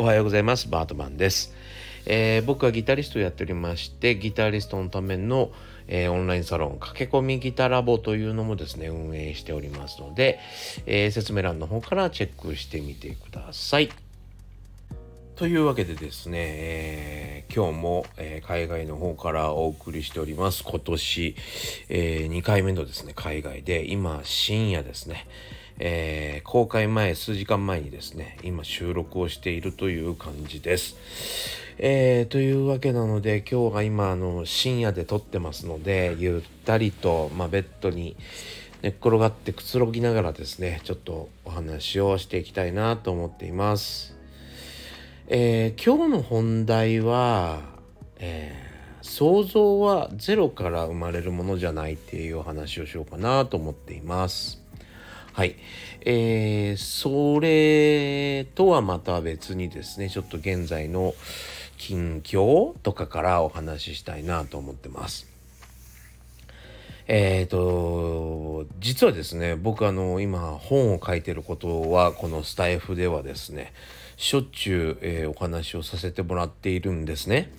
[0.00, 0.66] おはようございます。
[0.66, 1.52] バートマンです、
[2.06, 5.52] えー、僕はギタリストをやっておりましてギタリストのための、
[5.88, 10.40] えー、オンラインサロン駆け込みギタラボというのもですね運営しておりますので、
[10.86, 13.90] えー、説明欄の方からチェックしてみてください。
[15.36, 20.64] というわけでですね、えー、今日も、えー、海外の方からお送りしております。
[20.64, 21.36] 今年、
[21.90, 25.26] えー、2回目のですね海外で今深夜ですね
[25.82, 30.96] えー、公開前数時間前にですね今収録をしているという感じです。
[31.78, 38.16] えー、というわけなので今日が今あの深夜で撮ってますのでゆったりと、まあ、ベッドに
[38.82, 44.14] 寝っ転がってくつろぎながらですねちょっとお話をしていきたいなと思っています。
[45.28, 47.60] えー、今日の本題は、
[48.18, 54.59] えー、想像はゼロから生まれるものじゃないっていうお話をしようかなと思っています。
[55.40, 55.56] はい。
[56.02, 61.14] えー、それとはまた別にですね、ちょっと現在の
[61.78, 65.29] 近況とかからお話ししたいなと思ってます。
[67.12, 73.72] えっ、ー、と、実はですね、僕あの、今本を書いてることは、このスタイフではですね、
[74.16, 77.50] しょっちゅう、えー、お話をさせてもらっているんですね。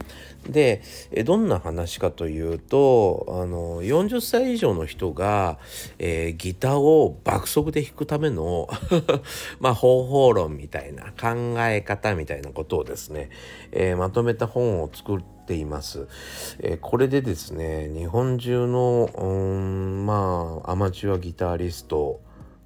[0.47, 5.57] で、えどんな話かというとあの40歳以上の人が、
[5.99, 8.69] えー、ギターを爆速で弾くための
[9.59, 13.29] まあ方法論みたいな考え方みたいなことをですね、
[13.71, 16.07] え、まとめた本を作ってています、
[16.59, 22.21] えー、これでですね日本中のうんまあアマチュアギタリスト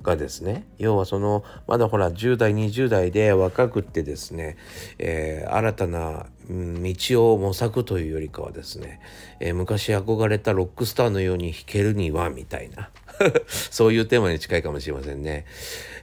[0.05, 4.55] がですね要はそのまだほら10代20代で若くってですね、
[4.99, 9.01] えー、新たな道を模索というよりかはですね、
[9.39, 12.91] えー、昔憧れたロックスターのように弾けるにはみたいな
[13.47, 15.45] そういうテーマに近いかもしれませんね。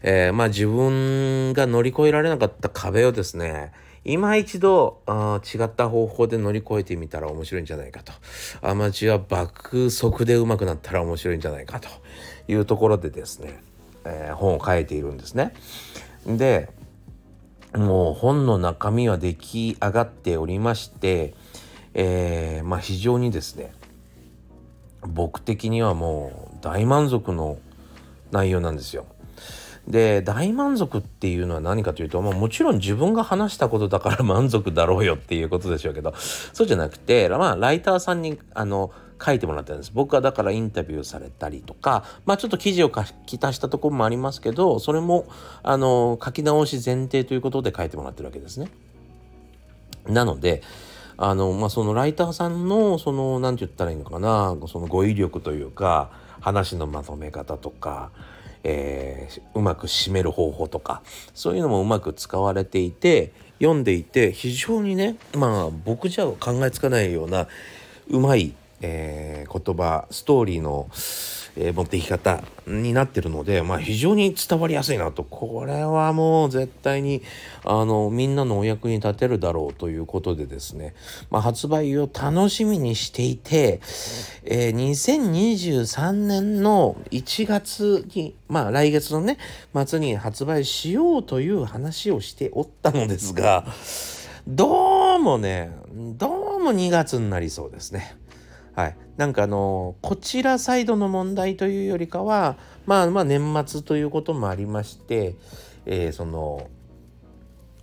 [0.02, 3.72] えー、まあ自分が乗り越えられなかった壁をですね
[4.04, 8.12] 今一度あ違った方法で乗り越えてみたら面白いんじゃないかと
[8.60, 11.88] アマチュア爆速で上手くなったら面白いんじゃないかと
[12.48, 13.62] いうところでですね
[14.04, 15.52] えー、本を書いているんですね。
[16.26, 16.70] で
[17.74, 21.34] もう本の中身は出来上がっておりまして、
[21.94, 23.72] えー、まあ非常にですね
[25.00, 27.58] 僕的にはもう大満足の
[28.30, 29.06] 内容なんですよ。
[29.88, 38.92] で大満足っていうのは何かというと、まあ、もちろん自分が話したことだから 満足だろうよっていうことでしょうけどそうじゃなくて、まあ、ライターさんにあの
[39.24, 45.26] 書いてもらったんです僕はだからインタビューされたりとかまあちょっと記事を書き足したところもありますけどそれも
[45.62, 48.68] あの書き直し前提ということで書いてもらってるわけですね。
[50.08, 50.62] なので
[51.16, 56.10] あのまあそのライターさんのその何て言ったらいいのかなその語彙力というか
[56.40, 58.10] 話のまとめ方とか
[58.64, 61.02] えー、うまく締める方法とか
[61.34, 67.48] そういうのもうまく使われていて読んでいて非常にねまあ僕じゃ考えつかないような
[68.08, 70.88] うまいえー、言葉ストーリーの、
[71.56, 77.22] えー、持っていき方になってるので、まあ、非常に伝わりやすいなとこれはもう絶対に
[77.64, 80.94] あのみんなのお役に立てるだろうということでですね、
[81.30, 83.80] まあ、発売を楽しみにしていて、
[84.44, 89.38] えー、2023年の1月にまあ来月のね
[89.86, 93.66] 末に発売しようという話をしておったのですが
[94.46, 98.16] どうもねどうも2月になりそうですね。
[98.74, 102.56] はい、なんかあのこちらサイドの問題というよりかは
[102.86, 105.36] まあまあ年末ということもありまして、
[105.84, 106.68] えー、その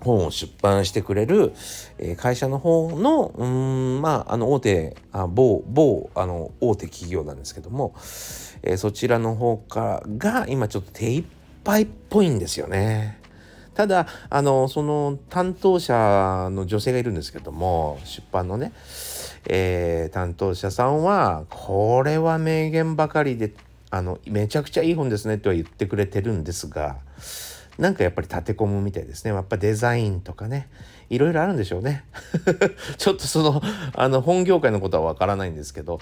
[0.01, 1.53] 本を出版してくれる、
[1.97, 7.93] えー、会社の方のうんまああの大手あ某某あの大手企業なんですけども、
[8.63, 11.25] えー、そちらの方からが今ちょっと手一
[11.63, 13.19] 杯っぽいんですよね。
[13.75, 18.73] ただあのその担当者の女性がいるんですけども出版のね
[19.45, 23.53] えー、担当者さんはこれは名言ばかりで
[23.91, 26.97] あのめちゃくちゃいい本ですねとは言ってくれてるんですが
[27.79, 29.31] なんかやっぱり立て込むみたいですね。
[29.31, 30.67] やっぱデザインとかね
[31.09, 32.03] いろいろあるんでしょうね。
[32.97, 33.61] ちょっとその
[33.95, 36.01] あの本業界のことはわからないんですけど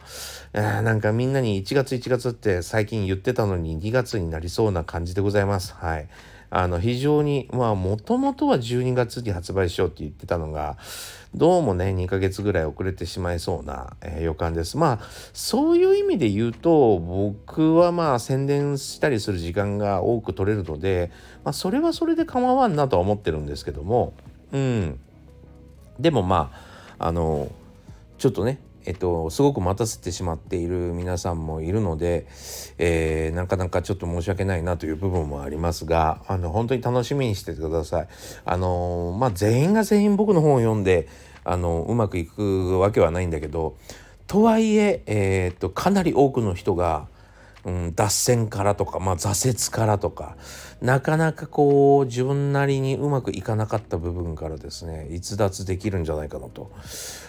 [0.54, 5.76] なんかみんなに1月1月って最近言ってたのに2月になりそうな感じでございます。
[5.76, 6.08] はい。
[6.50, 10.78] あの非常にまあもともとは12月に発売しようって言ってたのが
[11.36, 14.78] どうもね2ヶ月ぐらい遅れてしまいそうな、えー、予感です。
[14.78, 15.00] まあ
[15.34, 21.12] そういう意味で言うと僕はまあ宣伝したりする時間が多く取れるので、
[21.44, 24.14] まあ、それはそれで構わんなとは思ってるんですけども
[24.52, 25.00] うん。
[26.00, 26.52] でもま
[26.98, 27.52] ああの
[28.18, 32.26] ちょっとねえっと、すごく待たせてしまっている皆さんもいるので、
[32.78, 38.08] えー、なかなかちょっと申し訳ないなという部分もありますがあの本当に楽しみにしててください。
[38.46, 41.10] あのまあ、全員が全員僕の本を読んで
[41.44, 43.76] あのうまくいくわけはないんだけど
[44.26, 47.10] とはいええー、っとかなり多くの人が
[47.66, 50.38] うん、脱線からとか、まあ、挫折からとか
[50.82, 56.72] なかなかこう自分なりにうまくいかなかった部分からですね逸脱できるんじゃないかなと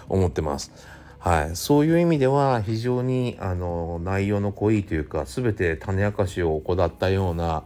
[0.08, 0.70] 思ってます。
[1.18, 7.64] はい、そういう意味では非常にあの内容の濃いというか全て種明かしを行ったような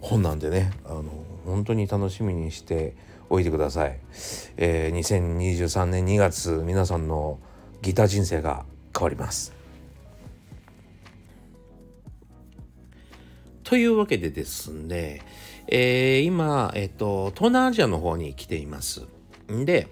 [0.00, 1.04] 本なんでねあの
[1.46, 2.94] 本当に楽しみにして
[3.30, 3.98] おいてください。
[4.56, 7.38] えー、2023年2月皆さんの
[7.80, 8.64] ギター人生が
[8.94, 9.60] 変わります。
[13.64, 15.22] というわけでですね、
[15.68, 19.06] えー、今、えっ、と、東南アジアの方に来ています。
[19.48, 19.86] で、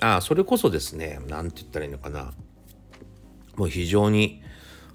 [0.00, 2.32] あ、それこそですね、なんて言ったらいいのかな。
[3.56, 4.42] もう非常に、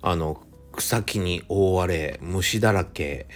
[0.02, 0.42] あの、
[0.74, 3.28] 草木に覆われ、虫だらけ、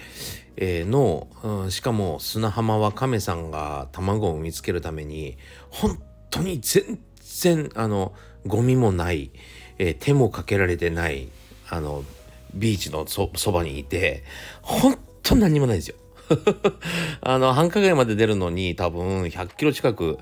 [0.57, 5.38] えー、の、うん、しかも砂浜は亀さんが卵を産みつけるために、
[5.69, 7.00] 本当に全
[7.41, 8.13] 然、あの、
[8.45, 9.31] ゴミもない、
[9.77, 11.29] えー、手もかけられてない、
[11.69, 12.03] あの、
[12.53, 14.23] ビーチのそばにいて、
[14.62, 15.95] 本当何もないですよ。
[17.22, 20.18] あの、繁華街まで出るのに多分100キロ近く、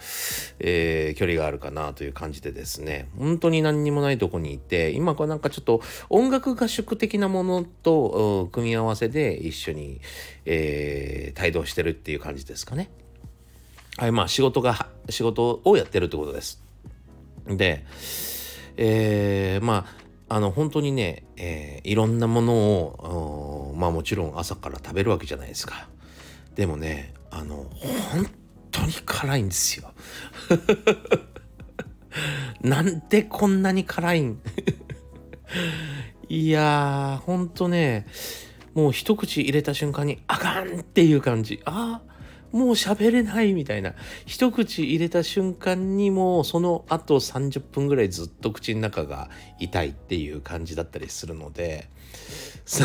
[0.59, 10.01] えー、距離があるかなという感じでですね、本当に何にもないとこにいて、今これなんかちょっと音楽合宿的なものと組み合わせで一緒に、
[10.45, 12.89] えー、帯同してるっていう感じですかね。
[13.97, 16.63] はい、まあ仕事が、仕事をやってるってことです。
[17.47, 17.85] で、
[18.77, 19.85] えー、ま
[20.29, 25.87] あ、あの本当にね、えー、いろんなものをまあもちろん朝から食べるわけじゃないですか
[26.55, 27.65] でもねあの
[28.11, 28.27] 本
[28.71, 29.91] 当に辛いんですよ。
[32.61, 34.39] なんでこんなに辛いん？
[36.29, 38.05] いやーほんとね
[38.73, 41.61] もう一口入れた瞬間にあかんっていう感じ。
[41.65, 42.12] ああ
[42.53, 43.95] もう喋れないみたいな。
[44.25, 49.29] 一口入れた瞬間にもうその後30分ぐらいずっと口の中が
[49.59, 51.89] 痛いっていう感じだったりするので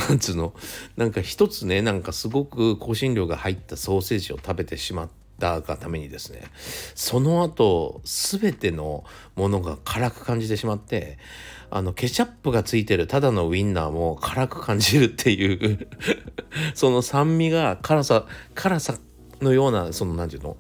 [0.09, 0.55] なんつうの？
[0.97, 6.43] なんか一つねなんかすごく香辛料が入ったソーセージを食べてしまったがためにですね
[6.97, 9.05] その後全ての
[9.37, 11.19] ものが辛く感じてしまって
[11.70, 15.87] あのケチャップがついてるただのウインナーも辛く感じるっていう
[16.75, 18.99] その酸味が辛さ辛さ
[19.40, 20.56] のようなその何て言うの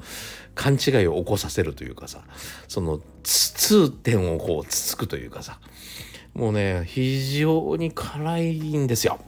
[0.54, 2.22] 勘違いを起こさせるというかさ
[2.66, 5.60] その痛点をこうつつくというかさ
[6.34, 9.18] もうね非常に辛いんですよ。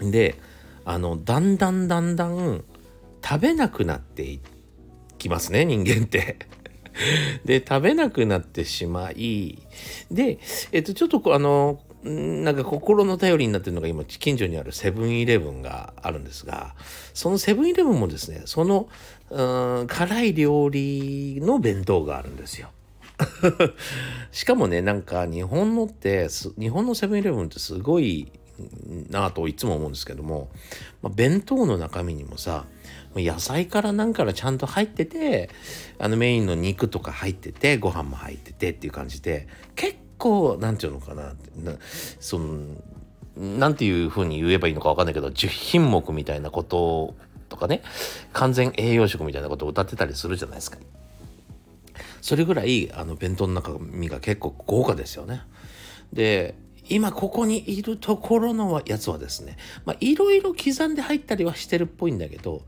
[0.00, 0.38] で
[0.84, 2.64] あのだんだんだんだん
[3.24, 4.40] 食べなくなってい
[5.18, 6.38] きますね人間って。
[7.44, 9.58] で食べなくなってしまい
[10.10, 10.38] で
[10.72, 16.74] えっとちょっとあのなんか心の頼りになってるのが今近所にあるセブンイレブンがあるんですが
[17.14, 18.88] そのセブンイレブンもですねその
[19.30, 22.70] うん辛い料理の弁当があるんですよ。
[24.32, 26.28] しかもねなんか日本のって
[26.58, 28.32] 日本のセブンイレブンってすごい
[29.10, 30.50] なぁといつも思うんですけども、
[31.02, 32.64] まあ、弁当の中身にもさ
[33.14, 35.50] 野菜から何からちゃんと入ってて
[35.98, 41.34] あのメインの肉とか入っててご飯も入っててっていう感じで結構なんていうのかな
[41.64, 41.76] な
[42.20, 42.60] その
[43.36, 47.14] なんていうふうに言えばいいのか分かんないけど10品目みたいなこと
[47.48, 47.82] とかね
[48.32, 50.78] 完全栄養食みたいなことを歌ってたりするじゃないですか。
[52.20, 55.42] それぐらいあの弁当の中身が結構豪華ですよね。
[56.12, 56.54] で
[56.88, 62.62] 今ここにいるところのやつはですねまあいろいろ刻んで入ったりはしてるっぽいんだけど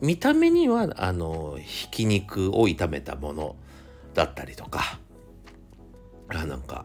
[0.00, 3.56] 見た目にはあのひき肉を炒めたもの
[4.14, 4.98] だったりとか
[6.30, 6.84] あなんか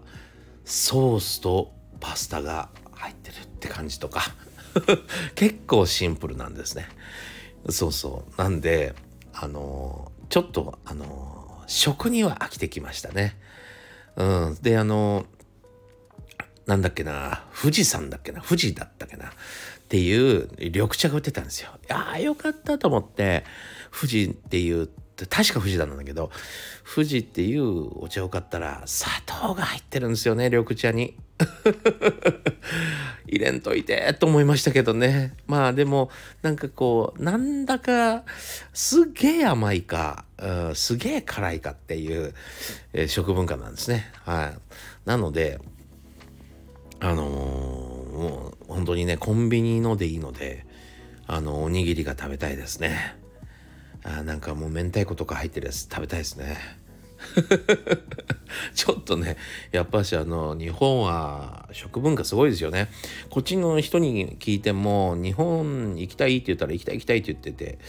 [0.64, 4.22] ソースとパスタが入ってるって感じとか。
[5.36, 6.88] 結構シンプルなんですね。
[7.70, 8.42] そうそう。
[8.42, 8.94] なんで
[9.34, 13.38] あのちょっとあの食には飽きてきましたね。
[14.16, 14.58] うん。
[14.62, 15.26] であの
[16.66, 19.32] なんだっけな富士山だっけな富士だったっけなっ
[19.88, 21.72] ていう緑茶が売ってたんですよ。
[21.90, 23.44] ああよかったと思って
[23.92, 26.30] 富士っていう確か富士なんだけど
[26.94, 31.16] 富士っていうお茶を買ったら砂糖が入ってるんですよね緑茶に。
[33.28, 35.34] 入れんといてと思いましたけどね。
[35.48, 36.10] まあでも
[36.42, 38.24] なんかこうなんだか
[38.74, 42.34] すげえ甘いか、うん、すげえ辛いかっていう、
[42.94, 44.12] えー、食文化なんですね。
[44.24, 44.58] はい。
[45.06, 45.60] なので
[47.00, 50.66] あのー、もう本当にねコンビニのでいいので
[51.28, 53.25] あのおにぎりが食べたいですね。
[54.06, 56.58] あなんかもう明太子とか入ってるやつ食べたいですね。
[58.76, 59.38] ちょっとね
[59.72, 62.90] やっぱしあの日本は食文化すごいですよね。
[63.32, 67.80] こっちの人に聞いても日本行きたいって言ったら行きたい行きたいって言ってて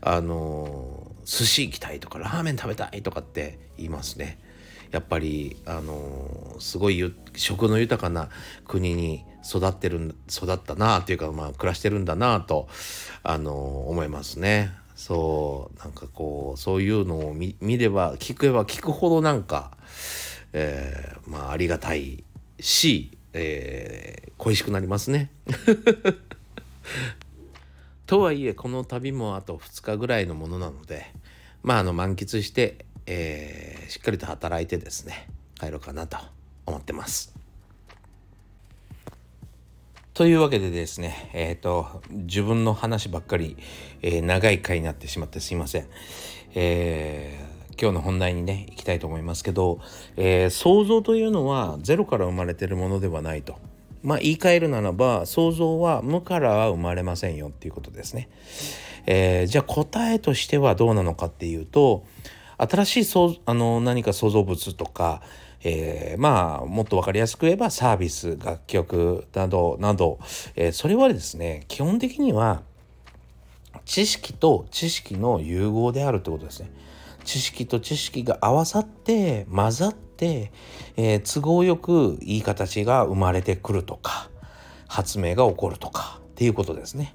[0.00, 4.38] あの寿司行きたいとかラーメン食べたいとかって言いますね。
[4.92, 8.28] やっぱりあのすごい食の豊かな
[8.64, 12.68] 国に育ってる育ったなっていうかまあ暮らしてるんだなあと
[13.24, 14.83] あの思いますね。
[14.94, 19.76] そうなんかこうそういうのを見れば聞けば聞くほどなんか、
[20.52, 22.22] えー、まあありがたい
[22.60, 25.30] し、えー、恋しくなりますね。
[28.06, 31.06] とはいえこの旅もあと2日ぐらいのものなので
[31.62, 36.18] まああの満喫して、えー、しっかりと働いてですね帰ろうかなと
[36.66, 37.43] 思ってます。
[40.14, 43.56] というわけでですね、えっ、ー、と、自分の話ばっかり、
[44.00, 45.88] えー、長い回になってしまってすいません。
[46.54, 49.80] えー、今日の本題にね、行きたいと思いますけど、
[50.16, 53.56] え想像というのはゼロから生まれてるものではないと。
[54.04, 58.28] まあ、言い換えるならば、想像は無からは生まれませんよっていうことですね。
[59.06, 62.04] えじゃあ答えとしてはどうなのかっていうと、
[62.58, 65.22] 新しいそうあの何か創造物とか、
[65.64, 70.18] えー、まあもっと分かりやすく言えばサービス楽曲などなど、
[70.54, 72.62] えー、それはですね基本的には
[73.86, 76.70] 知識と知識の融合であるってことですね。
[77.24, 80.52] 知識と知識が合わさって混ざって、
[80.96, 84.28] えー、都合よくいい形が生まれてくるとか
[84.86, 87.12] 発明が起こるとかっていうことですね。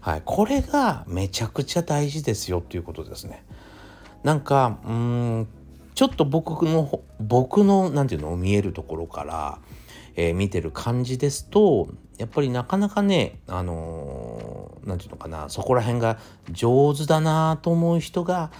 [0.00, 3.44] はい、これがめちゃくちゃ大事ですよっていうことですね。
[4.22, 5.48] なんかうん
[6.00, 9.58] ちょっと僕の僕の何て言うの見えるところから、
[10.16, 16.18] えー、見てる感じですとやっぱりなかなかねあの何、て言うのかなそこら辺が
[16.50, 18.50] 上手だなと思う人が、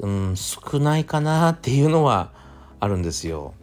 [0.00, 2.30] うん、少ないかなっていうのは
[2.78, 3.54] あるんですよ。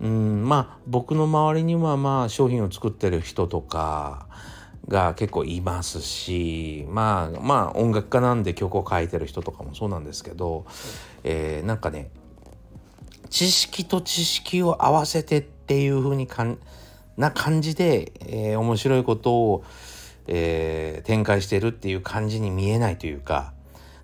[0.00, 4.28] うん、まあ僕の周りにはまあ商品を作ってる人とか
[4.88, 10.64] が結構いますしまあまあ音楽家なんで曲を書いてる人とかもそうなんですけど、
[11.22, 12.10] えー、なんかね
[13.30, 16.58] 知識と知識を合わせてっていう風にかん
[17.16, 19.64] な感じで、えー、面白いことを、
[20.26, 23.52] えー、展開してるっていう感じに見えないというか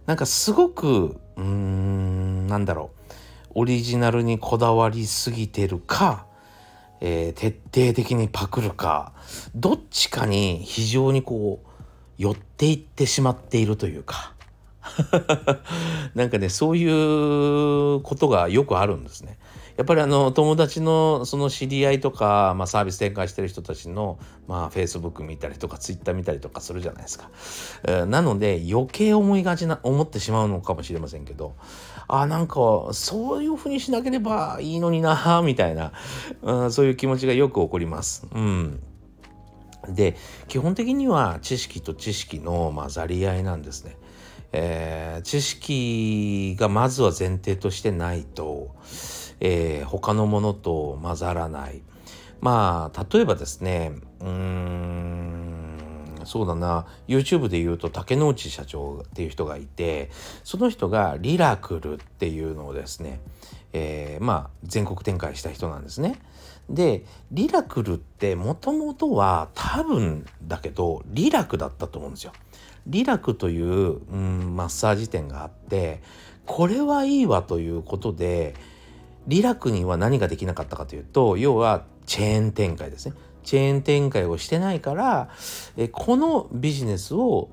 [0.07, 6.27] なんかすごくうーんなんだろうオリジナルにこだわりすぎてるか、
[7.01, 9.13] えー、徹底的にパクるか
[9.55, 11.69] どっちかに非常にこう
[12.19, 14.36] 寄っていってしまっているというか。
[16.15, 19.39] なんかねそういうことがよくあるんですね。
[19.77, 27.31] やっぱりあの友達のその知り合いとか、まあ、サービス展開してる人たちの、まあ、Facebook 見たりとか Twitter 見たりとかするじゃないですか。
[27.85, 31.57] えー、なので余計思いがちな思ってしまうのかもしれませんけど
[32.09, 35.93] あなんかそういうふうにしなければいいのになみたいな、
[36.43, 38.27] うん、そういう気持ちがよく起こります。
[38.33, 38.83] うん
[39.89, 40.17] で
[40.49, 43.97] 基本的には知識と知識の混ざり合いなんですね。
[44.53, 48.75] えー、知識がまずは前提としてないと、
[49.41, 51.83] えー、他のものと混ざらない。
[52.41, 55.57] まあ例えばですねうーん
[56.25, 60.11] そうだな YouTube で言うと竹之内社長っていう人がいて
[60.45, 63.21] その人がリラクルっていうのをですね、
[63.73, 66.21] えー、まあ全国展開した人なんですね。
[66.69, 72.33] でリラクルってもともとは多分だけどリラクだったと思うんですよ。
[72.87, 76.03] リラクという、うん、マッサージ店があって
[76.45, 78.55] これはいいわということで
[79.27, 83.15] リラクには何ができなかったかというと要はチェーン展開ですね。
[83.43, 85.29] チェーン展開をしてないから
[85.77, 87.49] えこのビジネスを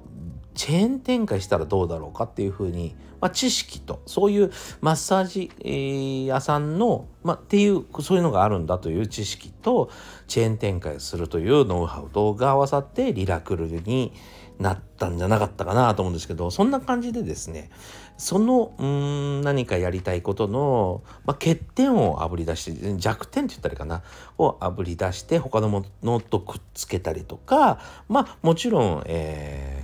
[0.56, 9.90] チェーン展開したらどうだろうかっていうふうに、まあ、知識とそういうマッサージ、屋さんの、まあ、っていうそういうのがあるんだという知識と
[10.28, 14.14] チェーン展開するというノウハウとが合わさってリラクルに
[14.60, 17.70] なったんじゃなかったかなと思うんですけどそんな感じでですね
[18.18, 24.04] そのうん何かやりたいことの、まあ、欠点をあぶり出して弱点って言ったらいいかな
[24.38, 29.84] をあぶり出して他のものとくっつけたりとかまあもちろん、え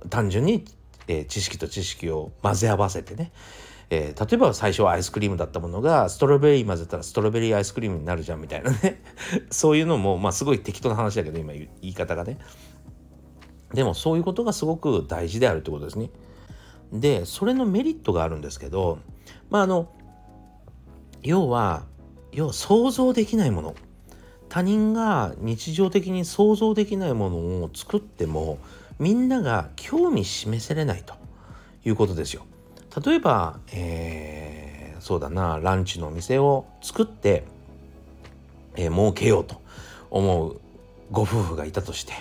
[0.00, 0.64] ー、単純に、
[1.06, 3.32] えー、知識と知識を混ぜ合わせてね
[3.90, 9.02] えー、例えば最初はアイスクリームだったものがストロベリー混ぜたらストロベリーアイスクリームになるじゃんみたいなね。
[9.50, 12.38] そういうのもまあすごい適当な話だけど今言い方がね。
[13.74, 16.10] でもそういうことがすごく大事であるってことですね。
[16.92, 18.98] でそれのメリットがあるんですけど
[19.50, 19.88] まああの
[21.22, 21.82] 要は
[22.32, 23.74] 要は想像できないもの
[24.48, 28.58] 他人が日常的に想像できないものを作っても
[29.00, 31.14] みんなが興味示せれないと
[31.84, 32.46] いうことですよ。
[33.04, 37.42] 例えば、えー、そうだなランチのお店を作って、
[38.76, 39.60] えー、儲けようと
[40.10, 40.60] 思う
[41.10, 42.12] ご夫婦がいたとして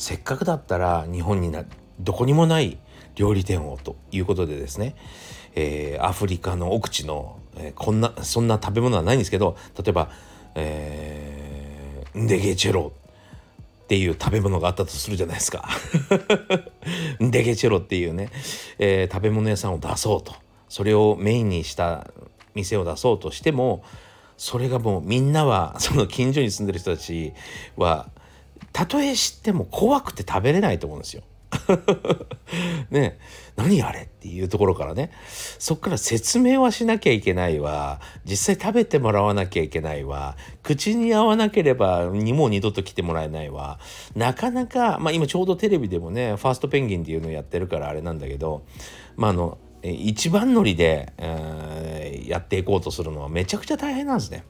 [0.00, 1.62] せっかくだったら日本にな
[2.00, 2.78] どこにもない
[3.16, 4.96] 料理店をということでですね、
[5.54, 10.10] えー、アフリカの奥地の、えー、こんなそんな食べ物はないんですけど例えば、
[10.54, 12.92] えー、ンデゲチェロ
[13.84, 15.68] っていう食べ物があったとするじゃないですか。
[17.20, 18.30] デゲチェロっていうね、
[18.78, 20.32] えー、食べ物屋さんを出そうと
[20.70, 22.10] それをメインにした
[22.54, 23.84] 店を出そうとしても
[24.38, 27.34] それがもうみんなはその近所に住んでる人たち
[27.76, 28.08] は
[28.72, 31.22] たとえ知っても怖くて食べれないと思うんですよ。
[32.90, 33.18] ね
[33.56, 35.10] 何あれっていうところからね。
[35.58, 38.00] そっから説明はしなきゃいけないわ。
[38.24, 40.36] 実際食べてもらわなきゃいけないわ。
[40.62, 43.78] 口に合わなければにもう二度と来てもらえないわ。
[44.14, 48.62] なかなかまあ今ちょうどテレビでもねファーストペンギンっていうのをやってるからあれなんだけど
[49.16, 54.44] まああの一番乗りで、えー、やっていこうとするのはめちゃくちゃ大変なんですね。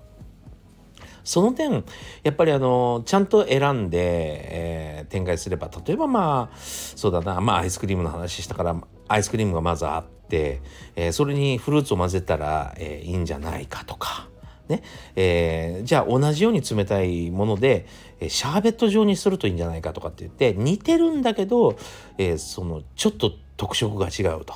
[1.25, 1.85] その点
[2.23, 8.77] やっぱりあのちゃんと選んで、えー、展開すれば例えばまあそうだなまあアイスクリームの話したから
[9.09, 10.61] アイスクリームがまずあって、
[10.97, 14.29] えー、それにフルーツを混ぜたら、えー、いいんじゃないかとか。
[14.69, 14.85] ね
[15.17, 17.87] えー、じゃあ同じように冷たいもので、
[18.21, 21.77] えー、シャーベット状にするといいんじゃないかとかって言って似てるんだけど、
[22.19, 24.55] えー、そのちょっと特色が違うと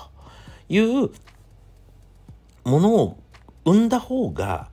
[0.68, 1.10] いう
[2.64, 3.18] ものを
[3.64, 4.68] 生んだ方が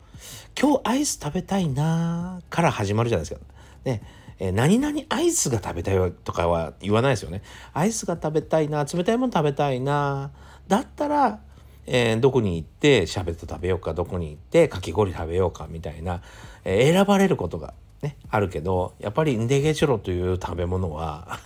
[0.60, 3.46] 今日アイス食べたいなから始まるじゃないですか。
[3.86, 4.02] ね
[4.40, 7.44] えー、何々アイスが食べたいとかは言わないですよね。
[7.74, 10.32] アイスが食べたいな冷たいもの食べたいな
[10.68, 11.40] だったら、
[11.86, 16.22] えー、どこに行ってシャーベット食べようかどこに行ってかき氷食べようかみたいな、
[16.64, 21.40] えー、選ばれることがね、あるけどやっぱりンデゲチョロという食べ物は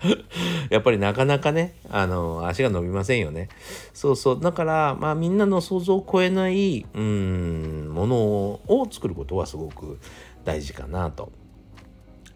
[0.70, 3.48] やっぱりなかなかねあの足が伸びませんよね。
[3.92, 4.40] そうそう。
[4.40, 9.98] だからまあみんなの想像を超えないうんものを作ることはすごく
[10.44, 11.32] 大事かなと。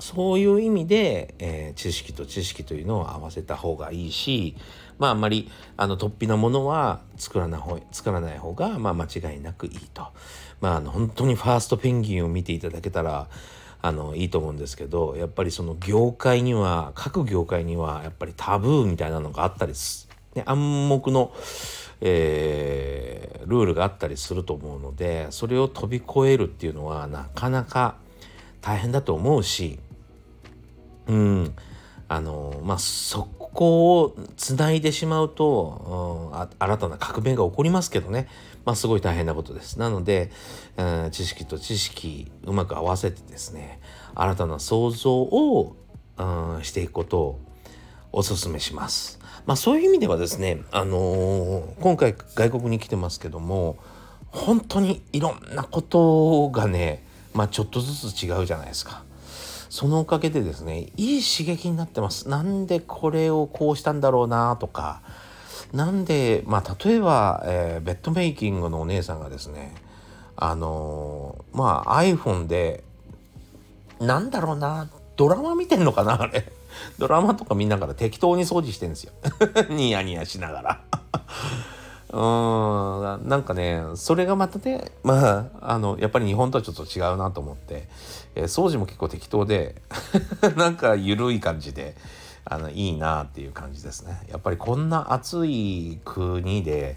[0.00, 4.56] そういう意味で、えー、知識と知識というのを合わせた方がいいし
[4.98, 10.06] まああんまりあの突飛なものは作らない方作らない方が、まあ、間違いなくいいと。
[10.60, 13.28] まあ、あの本当にファーストペンギンを見ていただけたら
[13.82, 21.34] あのいいと思うんですけどやっぱりその業界には各業界にはやっぱりタブーみたいなのがあったりす、ね、暗黙の、
[22.00, 27.96] えー、ルールがあったりすると思うのでそれを飛び越えるっていうのはなかなか
[28.62, 29.78] 大変だと思うし
[31.06, 31.54] うん
[32.08, 38.28] あのまあそこをつないでしまうと、うん、新たな革命が起こりますけどね
[38.64, 39.78] まあすごい大変なことです。
[39.78, 40.30] なので、
[40.76, 43.80] うん、知識と知識うまく合わせてですね
[44.14, 45.76] 新たな想像を、
[46.18, 46.24] う
[46.60, 47.40] ん、していくことを
[48.12, 49.18] お勧めします。
[49.46, 53.76] まあそういう意味ではですね、あのー、今回外国に来てますけども
[54.34, 59.04] 本当にいろんなことがね、まあ、ちょっとずつ違うじゃないですか。
[59.74, 62.28] そのおかげでですねいい刺激になってます。
[62.28, 65.02] なんでこれをこうしたんだろうなとか。
[65.72, 69.74] なんでまあ例えば、えー、ベッドメイキングのお姉さんがですね
[70.36, 72.84] あのー、まあ iPhone で
[73.98, 76.44] なんだろうなドラマ見てんのかなあれ。
[77.00, 79.12] ドラマとか見ながら適当に掃除してんですよ。
[79.70, 80.80] ニヤニヤしながら。
[82.14, 83.28] うん。
[83.28, 87.88] なんかねそれがまたね まああのやっぱり日本とはちょっと違うなと思って、
[88.36, 89.74] えー、掃除も結構適当で
[90.56, 91.96] なんか緩い感じで
[92.44, 94.20] あのいいなっていう感じですね。
[94.28, 96.96] やっぱりこんな暑い国で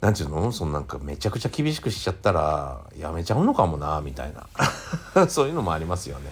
[0.00, 0.52] なんていうの？
[0.52, 4.46] そのなんかめちゃくちゃ厳しくしちゃったらやめちゃうのかもなみたいな。
[5.26, 6.30] そういうのもありますよね。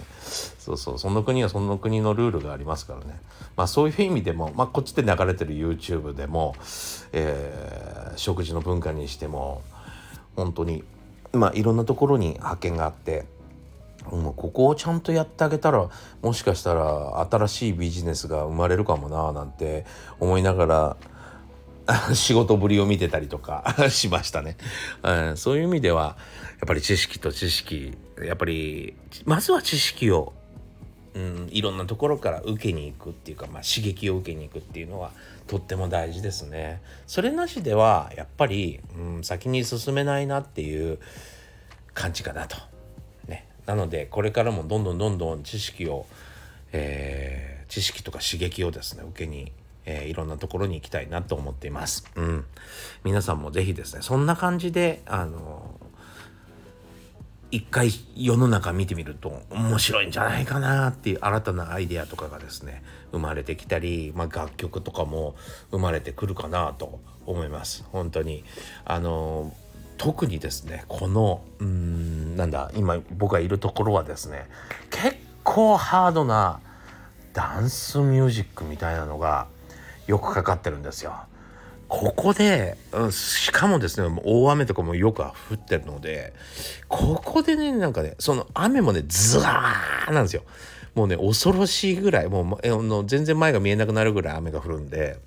[0.59, 0.99] そうそう。
[0.99, 3.19] その国はその国のルールがありますからね。
[3.57, 6.55] まあそういう意味でも、まあ、こっちで流れてる YouTube でも、
[7.11, 9.63] えー、食事の文化にしても
[10.35, 10.83] 本当に
[11.33, 13.25] まあいろんなところに発見があって
[14.11, 15.89] もうここをちゃんとやってあげたら
[16.21, 19.85] もしかしたら新しいビジネスが生まれるかもななんて
[20.19, 20.97] 思いながら
[22.13, 24.57] 仕事ぶりを見てたりとか しましたね、
[25.03, 25.37] うん。
[25.37, 26.17] そういう意味では
[26.59, 28.95] やっぱり知識と知識やっぱり
[29.25, 30.33] まずは知識を、
[31.13, 35.11] うん、いろんなところから受けに行くっていうか、まあ、刺激を受けに行くっていうのは
[35.47, 36.81] とっても大事ですね。
[37.05, 40.99] それなしではやっぱり、うん、先に進めないなっていう
[41.93, 42.57] 感じかなと。
[43.27, 46.05] ねなのでこれからもどんどんどんどん知識を、
[46.73, 49.53] えー、知識とか刺激をですね受けに、
[49.87, 52.05] えー、いろんなところに行きたいなと思っています。
[52.15, 52.45] うん、
[53.03, 55.79] 皆さんも是非ですねそんな感じであの
[57.49, 65.35] 一回世の中見てみると面白いんじゃないかなっていう新たなアイデアとかがですね生まれてきたり、まあ、楽曲とかも
[65.71, 67.85] 生まれてくるかなと思います。
[67.91, 68.43] 本当に。
[68.83, 69.55] あの
[69.97, 74.47] 特にですねこのうんなんだ今僕がいるところはですね
[74.91, 76.59] 結構ハードな
[77.33, 79.47] ダンスミュージックみたいなのが
[80.07, 81.13] よくかかってるんですよ。
[81.87, 86.33] ここで、うん、しかもですね、大雨とかもよく降ってるので、
[86.87, 90.43] ここでね、なんかね、その雨もね、ズワーなんですよ。
[90.95, 95.19] もうね、恐ろしいぐらい、もう、えの全然前が見えなくなるぐらい雨が降るんで、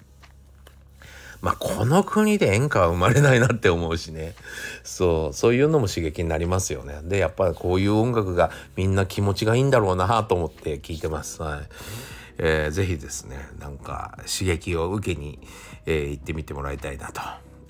[1.40, 4.35] まあ、この国で演歌は生まれないなって思うしね。
[4.85, 7.01] そう、そういうのも刺激になりますよね。
[7.05, 11.40] で、やっぱりこういう音楽がみんな気持ちがいいんだろうなと思って聞いてます。
[11.40, 11.61] はい。
[12.42, 15.38] えー、ぜひですね、なんか刺激を受けに、
[15.85, 17.20] えー、行ってみてもらいたいなと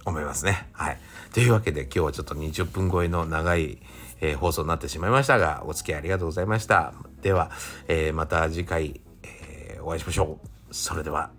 [0.04, 0.68] 思いますね。
[0.72, 0.98] はい。
[1.34, 3.78] というわけで今日はちょっと20分超えの長い、
[4.20, 6.94] えー、放送になってしまいましたが、お付き合いありがとうございました。
[7.20, 7.50] では、
[7.88, 10.38] えー、また次回、えー、お会いしましょ
[10.70, 10.74] う。
[10.74, 11.32] それでは。